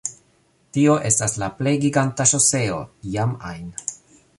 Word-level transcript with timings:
Tio 0.77 0.95
estas 1.09 1.37
la 1.43 1.49
plej 1.59 1.75
giganta 1.85 2.29
ŝoseo 2.33 2.81
iam 3.13 3.41
ajn 3.53 3.75